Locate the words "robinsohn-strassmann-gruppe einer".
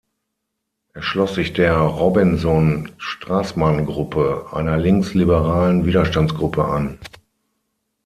1.77-4.75